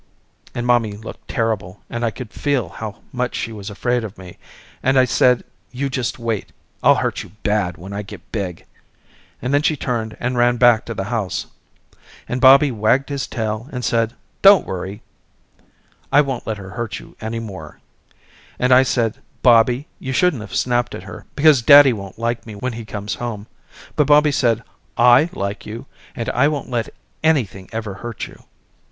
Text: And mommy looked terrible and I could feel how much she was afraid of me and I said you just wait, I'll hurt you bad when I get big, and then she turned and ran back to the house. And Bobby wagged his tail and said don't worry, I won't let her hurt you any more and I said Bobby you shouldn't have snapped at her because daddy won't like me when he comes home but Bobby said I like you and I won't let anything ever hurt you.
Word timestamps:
And 0.55 0.65
mommy 0.65 0.93
looked 0.93 1.27
terrible 1.27 1.79
and 1.87 2.03
I 2.03 2.09
could 2.09 2.31
feel 2.33 2.69
how 2.69 3.01
much 3.13 3.35
she 3.35 3.51
was 3.51 3.69
afraid 3.69 4.03
of 4.03 4.17
me 4.17 4.39
and 4.81 4.97
I 4.97 5.05
said 5.05 5.43
you 5.71 5.91
just 5.91 6.17
wait, 6.17 6.51
I'll 6.81 6.95
hurt 6.95 7.21
you 7.21 7.33
bad 7.43 7.77
when 7.77 7.93
I 7.93 8.01
get 8.01 8.31
big, 8.31 8.65
and 9.43 9.53
then 9.53 9.61
she 9.61 9.75
turned 9.77 10.17
and 10.19 10.39
ran 10.39 10.57
back 10.57 10.85
to 10.85 10.95
the 10.95 11.03
house. 11.13 11.45
And 12.27 12.41
Bobby 12.41 12.71
wagged 12.71 13.09
his 13.09 13.27
tail 13.27 13.69
and 13.71 13.85
said 13.85 14.15
don't 14.41 14.65
worry, 14.65 15.03
I 16.11 16.21
won't 16.21 16.47
let 16.47 16.57
her 16.57 16.71
hurt 16.71 16.97
you 16.97 17.15
any 17.21 17.37
more 17.39 17.77
and 18.57 18.73
I 18.73 18.81
said 18.81 19.19
Bobby 19.43 19.87
you 19.99 20.13
shouldn't 20.13 20.41
have 20.41 20.55
snapped 20.55 20.95
at 20.95 21.03
her 21.03 21.27
because 21.35 21.61
daddy 21.61 21.93
won't 21.93 22.17
like 22.17 22.47
me 22.47 22.55
when 22.55 22.73
he 22.73 22.85
comes 22.85 23.13
home 23.13 23.45
but 23.95 24.07
Bobby 24.07 24.31
said 24.31 24.63
I 24.97 25.29
like 25.33 25.67
you 25.67 25.85
and 26.15 26.27
I 26.31 26.47
won't 26.47 26.71
let 26.71 26.89
anything 27.23 27.69
ever 27.71 27.93
hurt 27.93 28.25
you. 28.25 28.45